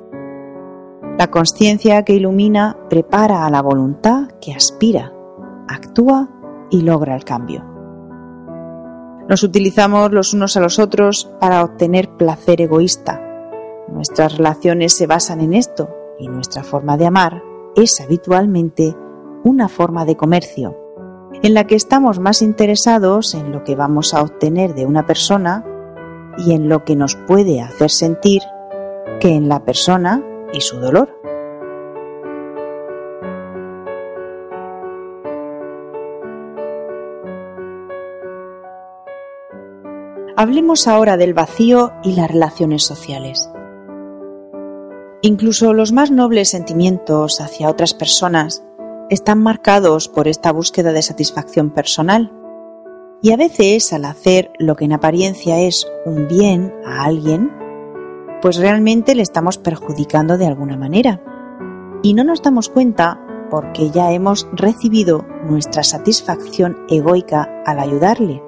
La 1.18 1.32
conciencia 1.32 2.04
que 2.04 2.12
ilumina 2.12 2.76
prepara 2.88 3.44
a 3.44 3.50
la 3.50 3.60
voluntad 3.60 4.28
que 4.40 4.54
aspira, 4.54 5.12
actúa 5.66 6.28
y 6.70 6.82
logra 6.82 7.16
el 7.16 7.24
cambio. 7.24 7.64
Nos 9.28 9.42
utilizamos 9.42 10.12
los 10.12 10.34
unos 10.34 10.56
a 10.56 10.60
los 10.60 10.78
otros 10.78 11.28
para 11.40 11.64
obtener 11.64 12.08
placer 12.16 12.60
egoísta. 12.60 13.20
Nuestras 13.88 14.36
relaciones 14.36 14.94
se 14.94 15.08
basan 15.08 15.40
en 15.40 15.54
esto 15.54 15.90
y 16.20 16.28
nuestra 16.28 16.62
forma 16.62 16.96
de 16.96 17.06
amar 17.06 17.42
es 17.74 18.00
habitualmente 18.00 18.94
una 19.42 19.68
forma 19.68 20.04
de 20.04 20.16
comercio 20.16 20.77
en 21.42 21.54
la 21.54 21.66
que 21.66 21.76
estamos 21.76 22.18
más 22.18 22.42
interesados 22.42 23.34
en 23.34 23.52
lo 23.52 23.62
que 23.64 23.76
vamos 23.76 24.14
a 24.14 24.22
obtener 24.22 24.74
de 24.74 24.86
una 24.86 25.06
persona 25.06 25.64
y 26.36 26.52
en 26.52 26.68
lo 26.68 26.84
que 26.84 26.96
nos 26.96 27.14
puede 27.14 27.60
hacer 27.60 27.90
sentir 27.90 28.42
que 29.20 29.34
en 29.34 29.48
la 29.48 29.64
persona 29.64 30.22
y 30.52 30.60
su 30.60 30.78
dolor. 30.78 31.14
Hablemos 40.36 40.86
ahora 40.86 41.16
del 41.16 41.34
vacío 41.34 41.92
y 42.04 42.14
las 42.14 42.30
relaciones 42.30 42.84
sociales. 42.84 43.50
Incluso 45.20 45.72
los 45.74 45.90
más 45.90 46.12
nobles 46.12 46.50
sentimientos 46.50 47.40
hacia 47.40 47.68
otras 47.68 47.92
personas 47.92 48.62
están 49.10 49.42
marcados 49.42 50.08
por 50.08 50.28
esta 50.28 50.52
búsqueda 50.52 50.92
de 50.92 51.02
satisfacción 51.02 51.70
personal. 51.70 52.32
Y 53.22 53.32
a 53.32 53.36
veces 53.36 53.92
al 53.92 54.04
hacer 54.04 54.52
lo 54.58 54.76
que 54.76 54.84
en 54.84 54.92
apariencia 54.92 55.60
es 55.60 55.86
un 56.04 56.28
bien 56.28 56.72
a 56.84 57.04
alguien, 57.04 57.50
pues 58.40 58.58
realmente 58.58 59.14
le 59.14 59.22
estamos 59.22 59.58
perjudicando 59.58 60.38
de 60.38 60.46
alguna 60.46 60.76
manera. 60.76 61.20
Y 62.02 62.14
no 62.14 62.22
nos 62.22 62.42
damos 62.42 62.68
cuenta 62.68 63.20
porque 63.50 63.90
ya 63.90 64.12
hemos 64.12 64.46
recibido 64.52 65.26
nuestra 65.44 65.82
satisfacción 65.82 66.76
egoica 66.88 67.62
al 67.64 67.80
ayudarle. 67.80 68.42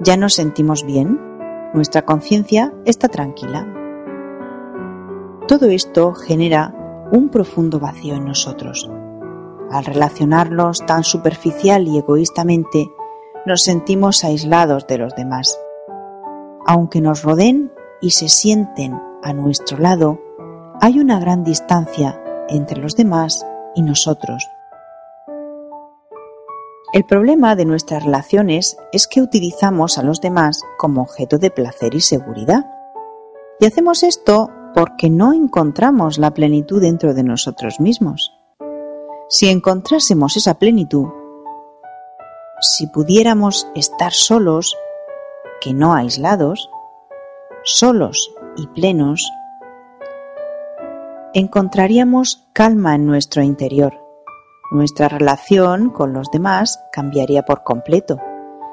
Ya 0.00 0.16
nos 0.16 0.34
sentimos 0.34 0.84
bien, 0.84 1.18
nuestra 1.72 2.04
conciencia 2.04 2.72
está 2.84 3.08
tranquila. 3.08 3.66
Todo 5.48 5.66
esto 5.66 6.14
genera 6.14 7.08
un 7.10 7.30
profundo 7.30 7.80
vacío 7.80 8.14
en 8.16 8.26
nosotros 8.26 8.90
al 9.70 9.84
relacionarnos 9.84 10.84
tan 10.86 11.04
superficial 11.04 11.88
y 11.88 11.98
egoístamente, 11.98 12.90
nos 13.44 13.62
sentimos 13.62 14.24
aislados 14.24 14.86
de 14.86 14.98
los 14.98 15.14
demás. 15.14 15.58
Aunque 16.66 17.00
nos 17.00 17.22
rodeen 17.22 17.72
y 18.00 18.10
se 18.10 18.28
sienten 18.28 19.00
a 19.22 19.32
nuestro 19.32 19.78
lado, 19.78 20.20
hay 20.80 20.98
una 20.98 21.18
gran 21.20 21.44
distancia 21.44 22.20
entre 22.48 22.80
los 22.80 22.96
demás 22.96 23.46
y 23.74 23.82
nosotros. 23.82 24.48
El 26.92 27.04
problema 27.04 27.56
de 27.56 27.64
nuestras 27.64 28.04
relaciones 28.04 28.76
es 28.92 29.06
que 29.06 29.20
utilizamos 29.20 29.98
a 29.98 30.02
los 30.02 30.20
demás 30.20 30.62
como 30.78 31.02
objeto 31.02 31.38
de 31.38 31.50
placer 31.50 31.94
y 31.94 32.00
seguridad. 32.00 32.64
Y 33.60 33.66
hacemos 33.66 34.02
esto 34.02 34.50
porque 34.74 35.10
no 35.10 35.32
encontramos 35.32 36.18
la 36.18 36.32
plenitud 36.32 36.80
dentro 36.80 37.14
de 37.14 37.22
nosotros 37.22 37.80
mismos 37.80 38.35
si 39.28 39.48
encontrásemos 39.48 40.36
esa 40.36 40.54
plenitud, 40.58 41.08
si 42.60 42.86
pudiéramos 42.86 43.68
estar 43.74 44.12
solos, 44.12 44.76
que 45.60 45.74
no 45.74 45.94
aislados, 45.94 46.70
solos 47.64 48.32
y 48.56 48.66
plenos, 48.68 49.30
encontraríamos 51.34 52.48
calma 52.52 52.94
en 52.94 53.06
nuestro 53.06 53.42
interior. 53.42 54.00
Nuestra 54.70 55.08
relación 55.08 55.90
con 55.90 56.12
los 56.12 56.30
demás 56.30 56.82
cambiaría 56.92 57.44
por 57.44 57.62
completo. 57.62 58.18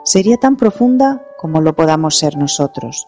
Sería 0.04 0.38
tan 0.38 0.56
profunda 0.56 1.24
como 1.38 1.62
lo 1.62 1.76
podamos 1.76 2.18
ser 2.18 2.38
nosotros. 2.38 3.08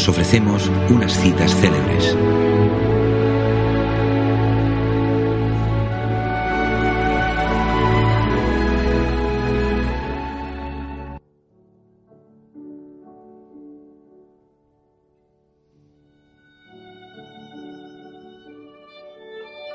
os 0.00 0.08
ofrecemos 0.08 0.70
unas 0.88 1.12
citas 1.12 1.54
célebres. 1.56 2.16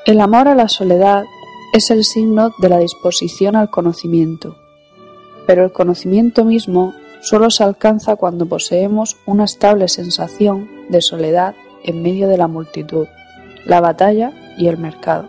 El 0.08 0.22
amor 0.22 0.48
a 0.48 0.56
la 0.56 0.68
soledad 0.68 1.26
es 1.72 1.92
el 1.92 2.04
signo 2.04 2.52
de 2.58 2.70
la 2.70 2.80
disposición 2.80 3.56
al 3.56 3.70
conocimiento, 3.70 4.56
pero 5.46 5.64
el 5.64 5.72
conocimiento 5.72 6.46
mismo 6.46 6.96
solo 7.22 7.50
se 7.50 7.64
alcanza 7.64 8.16
cuando 8.16 8.46
poseemos 8.46 9.18
una 9.26 9.46
estable 9.46 9.88
sensación 9.88 10.70
de 10.90 11.02
soledad 11.02 11.56
en 11.84 12.02
medio 12.02 12.28
de 12.28 12.38
la 12.38 12.48
multitud, 12.48 13.08
la 13.66 13.82
batalla 13.82 14.32
y 14.58 14.68
el 14.68 14.78
mercado. 14.78 15.28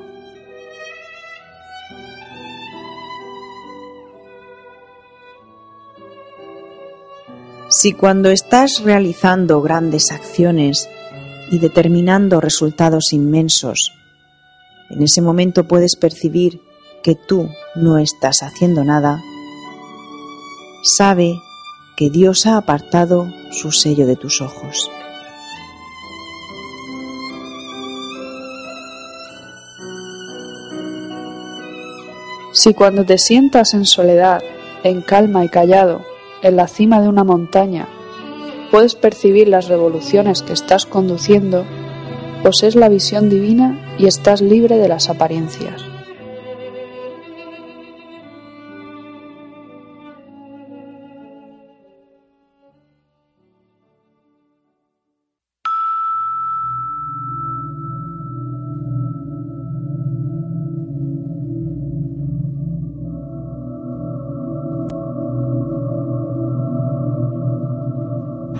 Si 7.68 7.92
cuando 7.92 8.30
estás 8.30 8.80
realizando 8.84 9.60
grandes 9.60 10.10
acciones 10.12 10.88
y 11.50 11.58
determinando 11.58 12.40
resultados 12.40 13.12
inmensos, 13.12 13.92
en 14.88 15.02
ese 15.02 15.20
momento 15.20 15.66
puedes 15.66 15.96
percibir 15.96 16.62
que 17.02 17.16
tú 17.16 17.48
no 17.74 17.98
estás 17.98 18.42
haciendo 18.42 18.84
nada, 18.84 19.20
sabe 20.96 21.34
que 21.96 22.10
Dios 22.10 22.46
ha 22.46 22.58
apartado 22.58 23.32
su 23.50 23.72
sello 23.72 24.06
de 24.06 24.16
tus 24.16 24.42
ojos. 24.42 24.90
Si 32.52 32.74
cuando 32.74 33.04
te 33.04 33.16
sientas 33.16 33.74
en 33.74 33.86
soledad, 33.86 34.42
en 34.82 35.00
calma 35.00 35.44
y 35.44 35.48
callado, 35.48 36.02
en 36.42 36.56
la 36.56 36.68
cima 36.68 37.00
de 37.00 37.08
una 37.08 37.24
montaña, 37.24 37.88
puedes 38.70 38.94
percibir 38.94 39.48
las 39.48 39.68
revoluciones 39.68 40.42
que 40.42 40.52
estás 40.52 40.84
conduciendo, 40.84 41.64
posees 42.42 42.76
la 42.76 42.88
visión 42.88 43.30
divina 43.30 43.96
y 43.98 44.06
estás 44.06 44.42
libre 44.42 44.76
de 44.76 44.88
las 44.88 45.08
apariencias. 45.08 45.95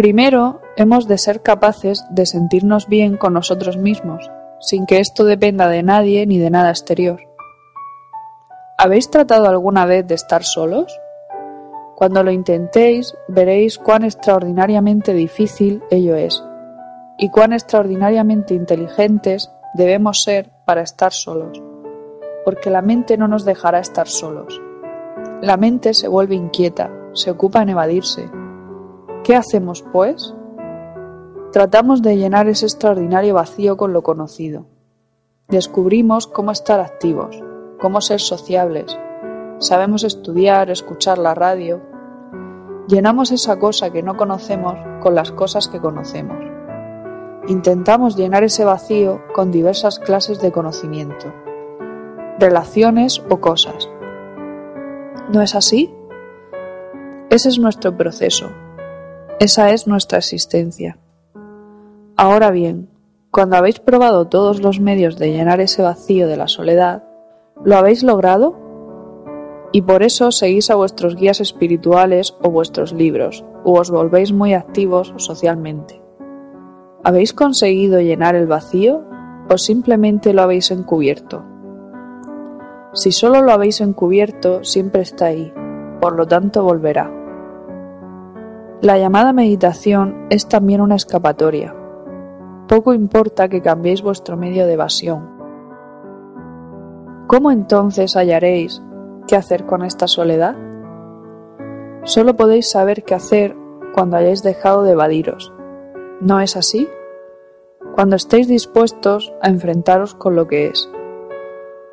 Primero, 0.00 0.62
hemos 0.76 1.08
de 1.08 1.18
ser 1.18 1.42
capaces 1.42 2.06
de 2.08 2.24
sentirnos 2.24 2.88
bien 2.88 3.18
con 3.18 3.34
nosotros 3.34 3.76
mismos, 3.76 4.30
sin 4.58 4.86
que 4.86 4.98
esto 4.98 5.26
dependa 5.26 5.68
de 5.68 5.82
nadie 5.82 6.24
ni 6.26 6.38
de 6.38 6.48
nada 6.48 6.70
exterior. 6.70 7.20
¿Habéis 8.78 9.10
tratado 9.10 9.46
alguna 9.46 9.84
vez 9.84 10.06
de 10.06 10.14
estar 10.14 10.42
solos? 10.42 10.98
Cuando 11.96 12.22
lo 12.22 12.30
intentéis, 12.30 13.14
veréis 13.28 13.76
cuán 13.76 14.02
extraordinariamente 14.02 15.12
difícil 15.12 15.82
ello 15.90 16.16
es, 16.16 16.42
y 17.18 17.28
cuán 17.28 17.52
extraordinariamente 17.52 18.54
inteligentes 18.54 19.52
debemos 19.74 20.22
ser 20.22 20.50
para 20.64 20.80
estar 20.80 21.12
solos, 21.12 21.62
porque 22.46 22.70
la 22.70 22.80
mente 22.80 23.18
no 23.18 23.28
nos 23.28 23.44
dejará 23.44 23.80
estar 23.80 24.08
solos. 24.08 24.62
La 25.42 25.58
mente 25.58 25.92
se 25.92 26.08
vuelve 26.08 26.36
inquieta, 26.36 26.90
se 27.12 27.30
ocupa 27.30 27.60
en 27.60 27.68
evadirse, 27.68 28.30
¿Qué 29.24 29.36
hacemos, 29.36 29.84
pues? 29.92 30.34
Tratamos 31.52 32.00
de 32.00 32.16
llenar 32.16 32.48
ese 32.48 32.64
extraordinario 32.64 33.34
vacío 33.34 33.76
con 33.76 33.92
lo 33.92 34.02
conocido. 34.02 34.66
Descubrimos 35.48 36.26
cómo 36.26 36.52
estar 36.52 36.80
activos, 36.80 37.42
cómo 37.80 38.00
ser 38.00 38.20
sociables. 38.20 38.96
Sabemos 39.58 40.04
estudiar, 40.04 40.70
escuchar 40.70 41.18
la 41.18 41.34
radio. 41.34 41.82
Llenamos 42.88 43.30
esa 43.30 43.58
cosa 43.58 43.90
que 43.90 44.02
no 44.02 44.16
conocemos 44.16 44.74
con 45.02 45.14
las 45.14 45.32
cosas 45.32 45.68
que 45.68 45.80
conocemos. 45.80 46.38
Intentamos 47.46 48.16
llenar 48.16 48.42
ese 48.42 48.64
vacío 48.64 49.20
con 49.34 49.50
diversas 49.50 49.98
clases 49.98 50.40
de 50.40 50.52
conocimiento, 50.52 51.32
relaciones 52.38 53.22
o 53.28 53.40
cosas. 53.40 53.90
¿No 55.30 55.42
es 55.42 55.54
así? 55.54 55.94
Ese 57.28 57.48
es 57.48 57.58
nuestro 57.58 57.96
proceso, 57.96 58.50
esa 59.40 59.70
es 59.70 59.86
nuestra 59.86 60.18
existencia. 60.18 60.98
Ahora 62.14 62.50
bien, 62.50 62.90
cuando 63.30 63.56
habéis 63.56 63.80
probado 63.80 64.26
todos 64.26 64.60
los 64.60 64.80
medios 64.80 65.16
de 65.16 65.32
llenar 65.32 65.62
ese 65.62 65.80
vacío 65.80 66.28
de 66.28 66.36
la 66.36 66.46
soledad, 66.46 67.04
¿lo 67.64 67.78
habéis 67.78 68.02
logrado? 68.02 68.58
Y 69.72 69.80
por 69.80 70.02
eso 70.02 70.30
seguís 70.30 70.70
a 70.70 70.74
vuestros 70.74 71.16
guías 71.16 71.40
espirituales 71.40 72.36
o 72.42 72.50
vuestros 72.50 72.92
libros, 72.92 73.42
o 73.64 73.80
os 73.80 73.90
volvéis 73.90 74.30
muy 74.30 74.52
activos 74.52 75.14
socialmente. 75.16 76.02
¿Habéis 77.02 77.32
conseguido 77.32 77.98
llenar 77.98 78.34
el 78.34 78.46
vacío 78.46 79.02
o 79.48 79.56
simplemente 79.56 80.34
lo 80.34 80.42
habéis 80.42 80.70
encubierto? 80.70 81.46
Si 82.92 83.10
solo 83.10 83.40
lo 83.40 83.52
habéis 83.52 83.80
encubierto, 83.80 84.64
siempre 84.64 85.00
está 85.00 85.26
ahí, 85.26 85.50
por 85.98 86.14
lo 86.14 86.26
tanto 86.26 86.62
volverá. 86.62 87.19
La 88.82 88.96
llamada 88.96 89.34
meditación 89.34 90.26
es 90.30 90.48
también 90.48 90.80
una 90.80 90.94
escapatoria. 90.94 91.76
Poco 92.66 92.94
importa 92.94 93.50
que 93.50 93.60
cambiéis 93.60 94.00
vuestro 94.00 94.38
medio 94.38 94.64
de 94.64 94.72
evasión. 94.72 95.28
¿Cómo 97.26 97.50
entonces 97.50 98.16
hallaréis 98.16 98.82
qué 99.28 99.36
hacer 99.36 99.66
con 99.66 99.84
esta 99.84 100.06
soledad? 100.06 100.56
Solo 102.04 102.36
podéis 102.36 102.70
saber 102.70 103.04
qué 103.04 103.14
hacer 103.14 103.54
cuando 103.94 104.16
hayáis 104.16 104.42
dejado 104.42 104.82
de 104.82 104.92
evadiros. 104.92 105.52
¿No 106.22 106.40
es 106.40 106.56
así? 106.56 106.88
Cuando 107.94 108.16
estéis 108.16 108.48
dispuestos 108.48 109.30
a 109.42 109.50
enfrentaros 109.50 110.14
con 110.14 110.36
lo 110.36 110.46
que 110.46 110.68
es. 110.68 110.90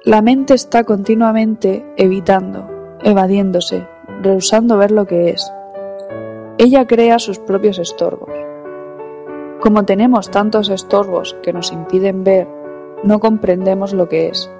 La 0.06 0.22
mente 0.22 0.54
está 0.54 0.86
continuamente 0.86 1.86
evitando, 1.98 2.66
evadiéndose, 3.02 3.86
rehusando 4.22 4.78
ver 4.78 4.92
lo 4.92 5.06
que 5.06 5.32
es 5.32 5.52
ella 6.58 6.88
crea 6.88 7.20
sus 7.20 7.38
propios 7.38 7.78
estorbos. 7.78 8.32
Como 9.62 9.86
tenemos 9.86 10.32
tantos 10.32 10.70
estorbos 10.70 11.38
que 11.44 11.54
nos 11.54 11.72
impiden 11.72 12.24
ver, 12.24 12.48
no 13.04 13.20
comprendemos 13.20 13.94
lo 13.94 14.10
que 14.10 14.30
es 14.30 14.52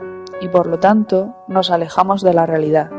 y 0.42 0.48
por 0.50 0.68
lo 0.68 0.80
tanto 0.80 1.34
nos 1.48 1.72
alejamos 1.72 2.22
de 2.22 2.34
la 2.34 2.46
realidad. 2.46 2.92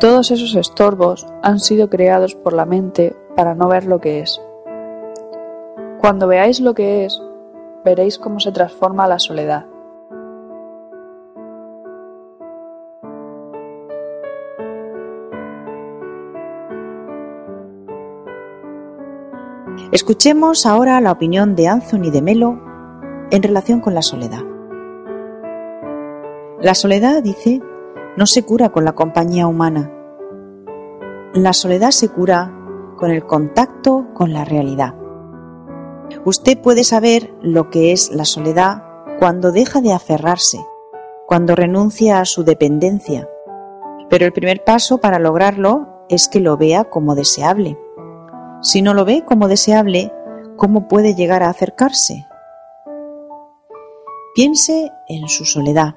Todos 0.00 0.30
esos 0.30 0.54
estorbos 0.54 1.26
han 1.42 1.60
sido 1.60 1.90
creados 1.90 2.34
por 2.34 2.54
la 2.54 2.64
mente 2.64 3.14
para 3.36 3.54
no 3.54 3.68
ver 3.68 3.84
lo 3.84 4.00
que 4.00 4.20
es. 4.20 4.40
Cuando 6.00 6.26
veáis 6.26 6.60
lo 6.60 6.72
que 6.72 7.04
es, 7.04 7.22
veréis 7.84 8.18
cómo 8.18 8.40
se 8.40 8.52
transforma 8.52 9.06
la 9.06 9.18
soledad. 9.18 9.66
Escuchemos 19.92 20.66
ahora 20.66 21.00
la 21.00 21.10
opinión 21.10 21.56
de 21.56 21.66
Anthony 21.66 22.12
de 22.12 22.22
Melo 22.22 22.60
en 23.32 23.42
relación 23.42 23.80
con 23.80 23.92
la 23.92 24.02
soledad. 24.02 24.44
La 26.60 26.76
soledad, 26.76 27.24
dice, 27.24 27.60
no 28.16 28.26
se 28.26 28.44
cura 28.44 28.68
con 28.68 28.84
la 28.84 28.92
compañía 28.92 29.48
humana. 29.48 29.92
La 31.34 31.52
soledad 31.52 31.90
se 31.90 32.08
cura 32.08 32.54
con 32.98 33.10
el 33.10 33.26
contacto 33.26 34.06
con 34.14 34.32
la 34.32 34.44
realidad. 34.44 34.94
Usted 36.24 36.60
puede 36.60 36.84
saber 36.84 37.34
lo 37.42 37.68
que 37.70 37.90
es 37.90 38.12
la 38.12 38.24
soledad 38.24 38.84
cuando 39.18 39.50
deja 39.50 39.80
de 39.80 39.92
aferrarse, 39.92 40.60
cuando 41.26 41.56
renuncia 41.56 42.20
a 42.20 42.26
su 42.26 42.44
dependencia. 42.44 43.28
Pero 44.08 44.24
el 44.24 44.32
primer 44.32 44.62
paso 44.62 44.98
para 44.98 45.18
lograrlo 45.18 46.04
es 46.08 46.28
que 46.28 46.38
lo 46.38 46.56
vea 46.56 46.84
como 46.84 47.16
deseable. 47.16 47.76
Si 48.62 48.82
no 48.82 48.92
lo 48.92 49.06
ve 49.06 49.24
como 49.24 49.48
deseable, 49.48 50.12
¿cómo 50.56 50.86
puede 50.86 51.14
llegar 51.14 51.42
a 51.42 51.48
acercarse? 51.48 52.26
Piense 54.34 54.92
en 55.08 55.28
su 55.28 55.46
soledad. 55.46 55.94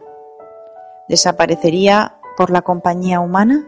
¿Desaparecería 1.09 2.17
por 2.37 2.51
la 2.51 2.61
compañía 2.61 3.19
humana? 3.19 3.67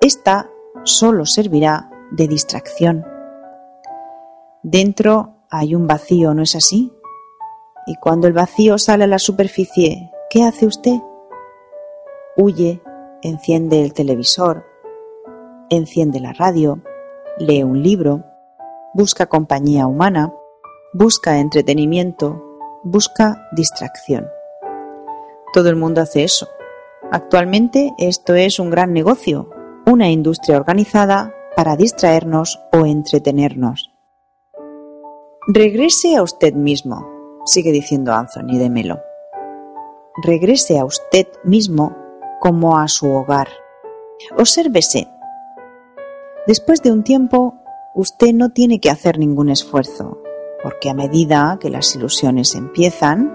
Esta 0.00 0.50
solo 0.82 1.24
servirá 1.24 1.88
de 2.10 2.26
distracción. 2.26 3.06
Dentro 4.62 5.36
hay 5.50 5.76
un 5.76 5.86
vacío, 5.86 6.34
¿no 6.34 6.42
es 6.42 6.56
así? 6.56 6.92
Y 7.86 7.94
cuando 7.96 8.26
el 8.26 8.32
vacío 8.32 8.76
sale 8.76 9.04
a 9.04 9.06
la 9.06 9.20
superficie, 9.20 10.10
¿qué 10.30 10.42
hace 10.42 10.66
usted? 10.66 10.98
Huye, 12.36 12.82
enciende 13.22 13.82
el 13.82 13.94
televisor, 13.94 14.64
enciende 15.70 16.20
la 16.20 16.32
radio, 16.32 16.80
lee 17.40 17.62
un 17.62 17.82
libro, 17.82 18.24
busca 18.94 19.26
compañía 19.26 19.86
humana, 19.86 20.32
busca 20.92 21.38
entretenimiento, 21.38 22.44
busca 22.84 23.48
distracción. 23.52 24.28
Todo 25.52 25.70
el 25.70 25.76
mundo 25.76 26.00
hace 26.00 26.22
eso. 26.22 26.48
Actualmente 27.10 27.92
esto 27.98 28.34
es 28.34 28.58
un 28.58 28.70
gran 28.70 28.92
negocio, 28.92 29.50
una 29.86 30.10
industria 30.10 30.58
organizada 30.58 31.34
para 31.56 31.76
distraernos 31.76 32.60
o 32.72 32.86
entretenernos. 32.86 33.90
Regrese 35.48 36.16
a 36.16 36.22
usted 36.22 36.54
mismo, 36.54 37.08
sigue 37.46 37.72
diciendo 37.72 38.12
Anthony 38.12 38.58
de 38.58 38.70
Melo. 38.70 39.00
Regrese 40.22 40.78
a 40.78 40.84
usted 40.84 41.26
mismo 41.42 41.96
como 42.40 42.78
a 42.78 42.86
su 42.88 43.10
hogar. 43.10 43.48
Obsérvese. 44.36 45.08
Después 46.46 46.82
de 46.82 46.90
un 46.92 47.02
tiempo, 47.02 47.54
usted 47.94 48.32
no 48.32 48.50
tiene 48.50 48.80
que 48.80 48.90
hacer 48.90 49.18
ningún 49.18 49.50
esfuerzo, 49.50 50.22
porque 50.62 50.90
a 50.90 50.94
medida 50.94 51.58
que 51.60 51.70
las 51.70 51.94
ilusiones 51.94 52.54
empiezan 52.54 53.32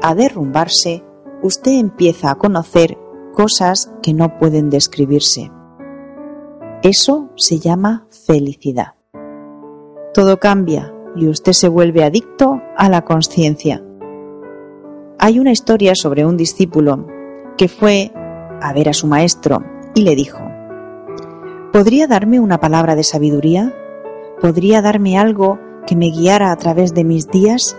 a 0.00 0.14
derrumbarse, 0.14 1.04
usted 1.42 1.72
empieza 1.72 2.30
a 2.30 2.34
conocer 2.36 2.98
cosas 3.32 3.92
que 4.02 4.14
no 4.14 4.38
pueden 4.38 4.68
describirse. 4.68 5.50
Eso 6.82 7.30
se 7.36 7.60
llama 7.60 8.06
felicidad. 8.26 8.94
Todo 10.12 10.38
cambia 10.40 10.92
y 11.14 11.28
usted 11.28 11.52
se 11.52 11.68
vuelve 11.68 12.04
adicto 12.04 12.60
a 12.76 12.88
la 12.88 13.02
conciencia. 13.04 13.82
Hay 15.18 15.38
una 15.38 15.52
historia 15.52 15.94
sobre 15.94 16.26
un 16.26 16.36
discípulo 16.36 17.06
que 17.56 17.68
fue 17.68 18.12
a 18.60 18.72
ver 18.72 18.88
a 18.88 18.92
su 18.92 19.06
maestro 19.06 19.64
y 19.94 20.02
le 20.02 20.16
dijo, 20.16 20.51
¿Podría 21.72 22.06
darme 22.06 22.38
una 22.38 22.60
palabra 22.60 22.94
de 22.96 23.02
sabiduría? 23.02 23.74
¿Podría 24.42 24.82
darme 24.82 25.16
algo 25.16 25.58
que 25.86 25.96
me 25.96 26.10
guiara 26.10 26.52
a 26.52 26.56
través 26.56 26.92
de 26.92 27.02
mis 27.02 27.30
días? 27.30 27.78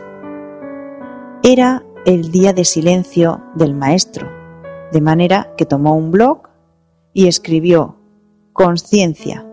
Era 1.44 1.86
el 2.04 2.32
día 2.32 2.54
de 2.54 2.66
silencio 2.66 3.44
del 3.54 3.76
maestro, 3.76 4.28
de 4.92 5.00
manera 5.00 5.54
que 5.58 5.68
tomó 5.68 5.96
un 5.96 6.10
blog 6.10 6.50
y 7.14 7.28
escribió 7.28 8.00
Conciencia. 8.52 9.46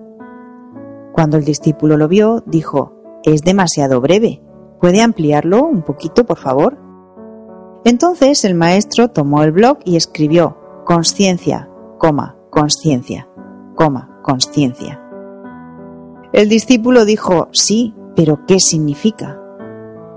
Cuando 1.12 1.36
el 1.36 1.44
discípulo 1.44 1.98
lo 1.98 2.08
vio, 2.08 2.42
dijo, 2.46 2.94
es 3.24 3.42
demasiado 3.42 4.00
breve. 4.00 4.42
¿Puede 4.80 5.02
ampliarlo 5.02 5.64
un 5.64 5.82
poquito, 5.82 6.24
por 6.24 6.38
favor? 6.38 6.78
Entonces 7.84 8.46
el 8.46 8.54
maestro 8.54 9.10
tomó 9.10 9.42
el 9.42 9.52
blog 9.52 9.80
y 9.84 9.96
escribió 9.96 10.56
conciencia, 10.86 11.68
coma, 11.98 12.38
conciencia, 12.50 13.28
coma, 13.74 14.09
conciencia. 14.22 15.00
El 16.32 16.48
discípulo 16.48 17.04
dijo, 17.04 17.48
sí, 17.52 17.94
pero 18.14 18.44
¿qué 18.46 18.60
significa? 18.60 19.40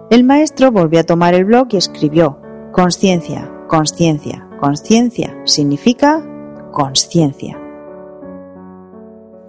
El 0.10 0.24
maestro 0.24 0.72
volvió 0.72 1.00
a 1.00 1.04
tomar 1.06 1.34
el 1.34 1.46
blog 1.46 1.68
y 1.72 1.78
escribió 1.78 2.40
conciencia, 2.72 3.52
conciencia, 3.68 4.48
conciencia, 4.60 5.36
significa 5.46 6.24
conciencia. 6.72 7.60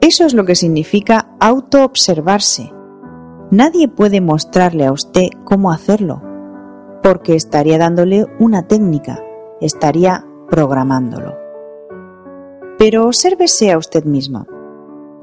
Eso 0.00 0.26
es 0.26 0.34
lo 0.34 0.44
que 0.44 0.54
significa 0.54 1.34
autoobservarse, 1.40 2.74
Nadie 3.50 3.86
puede 3.86 4.20
mostrarle 4.20 4.84
a 4.84 4.90
usted 4.90 5.28
cómo 5.44 5.70
hacerlo, 5.70 6.20
porque 7.04 7.36
estaría 7.36 7.78
dándole 7.78 8.26
una 8.40 8.66
técnica, 8.66 9.22
estaría 9.60 10.26
programándolo. 10.50 11.43
Pero 12.78 13.06
obsérvese 13.06 13.70
a 13.70 13.78
usted 13.78 14.04
mismo. 14.04 14.46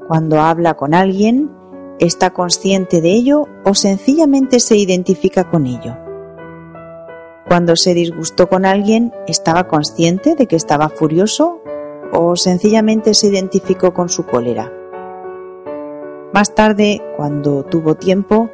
Cuando 0.08 0.40
habla 0.40 0.74
con 0.74 0.94
alguien, 0.94 1.50
¿está 1.98 2.30
consciente 2.30 3.00
de 3.00 3.10
ello 3.10 3.46
o 3.64 3.74
sencillamente 3.74 4.58
se 4.60 4.76
identifica 4.76 5.50
con 5.50 5.66
ello? 5.66 5.96
Cuando 7.46 7.76
se 7.76 7.92
disgustó 7.92 8.48
con 8.48 8.64
alguien, 8.64 9.12
¿estaba 9.26 9.68
consciente 9.68 10.34
de 10.34 10.46
que 10.46 10.56
estaba 10.56 10.88
furioso 10.88 11.60
o 12.12 12.36
sencillamente 12.36 13.14
se 13.14 13.28
identificó 13.28 13.92
con 13.92 14.08
su 14.08 14.24
cólera? 14.24 14.72
Más 16.32 16.54
tarde, 16.54 17.02
cuando 17.16 17.64
tuvo 17.64 17.94
tiempo, 17.94 18.48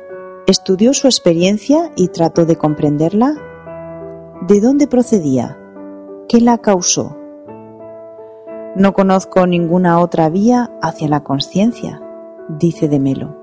estudió 0.49 0.95
su 0.95 1.07
experiencia 1.07 1.93
y 1.95 2.09
trató 2.09 2.47
de 2.47 2.57
comprenderla. 2.57 3.37
¿De 4.49 4.61
dónde 4.61 4.89
procedía? 4.89 5.57
¿Qué 6.29 6.41
la 6.41 6.59
causó? 6.59 7.18
No 8.79 8.93
conozco 8.93 9.45
ninguna 9.45 9.99
otra 9.99 10.29
vía 10.29 10.71
hacia 10.81 11.09
la 11.09 11.25
conciencia, 11.25 12.01
dice 12.49 12.87
de 12.89 13.01
Melo. 13.01 13.37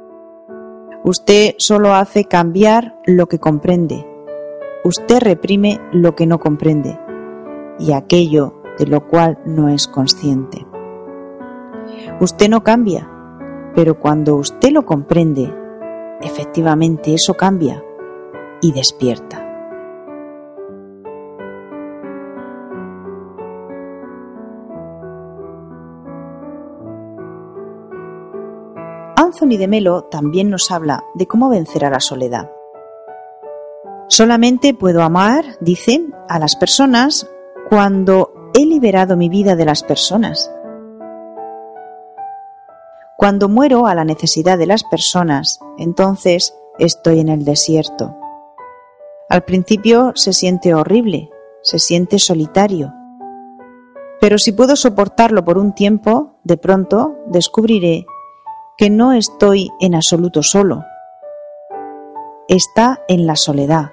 Usted 1.04 1.56
solo 1.58 1.93
hace 1.93 2.24
cambiar 2.24 2.96
lo 3.06 3.27
que 3.27 3.38
comprende. 3.38 4.08
Usted 4.86 5.19
reprime 5.19 5.81
lo 5.92 6.15
que 6.15 6.25
no 6.25 6.40
comprende 6.40 6.98
y 7.77 7.92
aquello 7.92 8.62
de 8.79 8.88
lo 8.88 9.08
cual 9.08 9.38
no 9.46 9.67
es 9.67 9.90
consciente. 9.90 10.65
Usted 12.21 12.48
no 12.48 12.63
cambia, 12.63 13.12
pero 13.75 14.00
cuando 14.00 14.38
usted 14.38 14.71
lo 14.71 14.86
comprende, 14.86 15.54
efectivamente 16.21 17.13
eso 17.13 17.33
cambia 17.33 17.83
y 18.62 18.71
despierta. 18.71 19.44
Anthony 29.36 29.58
de 29.58 29.67
Melo 29.67 30.06
también 30.06 30.50
nos 30.50 30.71
habla 30.71 31.04
de 31.13 31.27
cómo 31.27 31.50
vencer 31.50 31.83
a 31.83 31.90
la 31.90 32.00
soledad. 32.00 32.50
Solamente 34.08 34.73
puedo 34.73 35.02
amar, 35.04 35.44
dicen, 35.60 36.15
a 36.29 36.40
las 36.40 36.56
personas 36.56 37.29
cuando 37.69 38.31
he 38.54 38.65
liberado 38.65 39.17
mi 39.17 39.27
vida 39.27 39.58
de 39.58 39.65
las 39.65 39.83
personas 39.83 40.50
cuando 43.17 43.50
muero 43.50 43.88
a 43.88 43.96
la 43.96 44.06
necesidad 44.06 44.58
de 44.58 44.67
las 44.67 44.83
personas, 44.83 45.60
entonces 45.77 46.56
estoy 46.79 47.19
en 47.19 47.29
el 47.29 47.44
desierto. 47.44 48.15
Al 49.29 49.44
principio 49.44 50.12
se 50.15 50.31
siente 50.31 50.73
horrible, 50.73 51.29
se 51.62 51.79
siente 51.79 52.19
solitario. 52.19 52.94
Pero 54.21 54.38
si 54.38 54.52
puedo 54.52 54.75
soportarlo 54.75 55.44
por 55.44 55.58
un 55.58 55.73
tiempo, 55.73 56.36
de 56.44 56.58
pronto 56.58 57.15
descubriré 57.27 58.06
que 58.78 58.90
no 58.90 59.13
estoy 59.13 59.71
en 59.80 59.96
absoluto 59.96 60.44
solo. 60.44 60.84
Está 62.48 63.02
en 63.08 63.26
la 63.26 63.36
soledad 63.36 63.92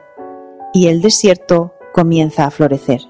y 0.73 0.89
el 0.89 1.01
desierto 1.03 1.73
comienza 1.95 2.47
a 2.47 2.51
florecer. 2.51 3.01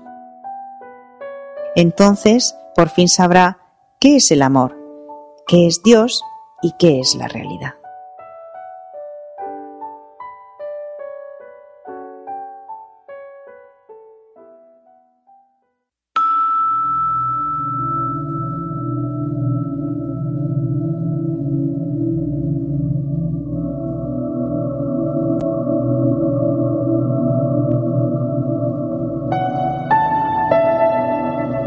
Entonces, 1.75 2.57
por 2.75 2.89
fin 2.89 3.09
sabrá 3.09 3.59
qué 3.99 4.17
es 4.17 4.31
el 4.31 4.43
amor 4.43 4.83
qué 5.47 5.67
es 5.67 5.83
Dios 5.83 6.23
y 6.63 6.73
qué 6.79 7.01
es 7.01 7.15
la 7.15 7.29
realidad. 7.29 7.75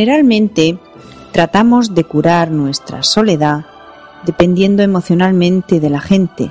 Generalmente 0.00 0.78
tratamos 1.30 1.94
de 1.94 2.04
curar 2.04 2.50
nuestra 2.50 3.02
soledad 3.02 3.66
dependiendo 4.24 4.82
emocionalmente 4.82 5.78
de 5.78 5.90
la 5.90 6.00
gente 6.00 6.50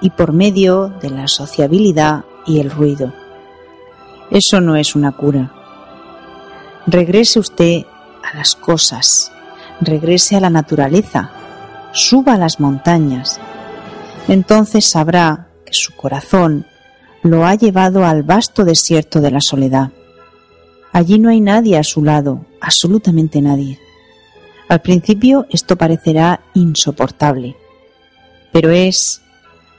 y 0.00 0.10
por 0.10 0.32
medio 0.32 0.88
de 1.00 1.10
la 1.10 1.28
sociabilidad 1.28 2.24
y 2.44 2.58
el 2.58 2.72
ruido. 2.72 3.14
Eso 4.28 4.60
no 4.60 4.74
es 4.74 4.96
una 4.96 5.12
cura. 5.12 5.52
Regrese 6.88 7.38
usted 7.38 7.84
a 8.28 8.36
las 8.36 8.56
cosas, 8.56 9.30
regrese 9.80 10.34
a 10.34 10.40
la 10.40 10.50
naturaleza, 10.50 11.30
suba 11.92 12.32
a 12.32 12.38
las 12.38 12.58
montañas. 12.58 13.38
Entonces 14.26 14.90
sabrá 14.90 15.46
que 15.64 15.74
su 15.74 15.94
corazón 15.94 16.66
lo 17.22 17.46
ha 17.46 17.54
llevado 17.54 18.04
al 18.04 18.24
vasto 18.24 18.64
desierto 18.64 19.20
de 19.20 19.30
la 19.30 19.40
soledad. 19.40 19.92
Allí 20.94 21.18
no 21.18 21.28
hay 21.28 21.40
nadie 21.40 21.76
a 21.76 21.82
su 21.82 22.04
lado, 22.04 22.46
absolutamente 22.60 23.42
nadie. 23.42 23.80
Al 24.68 24.80
principio 24.80 25.44
esto 25.50 25.76
parecerá 25.76 26.40
insoportable, 26.54 27.56
pero 28.52 28.70
es 28.70 29.20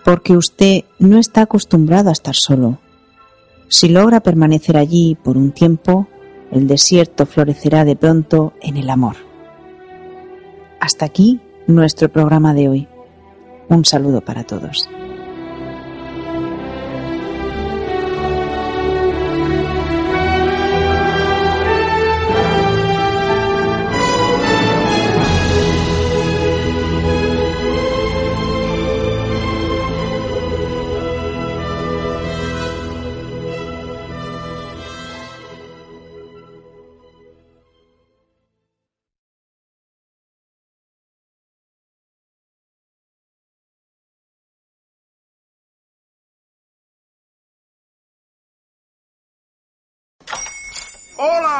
porque 0.04 0.36
usted 0.36 0.84
no 1.00 1.18
está 1.18 1.44
acostumbrado 1.44 2.10
a 2.10 2.12
estar 2.12 2.36
solo. 2.36 2.80
Si 3.70 3.88
logra 3.88 4.20
permanecer 4.20 4.76
allí 4.76 5.16
por 5.16 5.38
un 5.38 5.54
tiempo, 5.54 6.06
el 6.52 6.68
desierto 6.68 7.26
florecerá 7.26 7.86
de 7.86 7.96
pronto 7.96 8.52
en 8.62 8.76
el 8.76 8.90
amor. 8.90 9.16
Hasta 10.82 11.06
aquí 11.06 11.40
nuestro 11.66 12.10
programa 12.10 12.54
de 12.54 12.68
hoy. 12.68 12.88
Un 13.70 13.86
saludo 13.86 14.20
para 14.20 14.44
todos. 14.44 14.90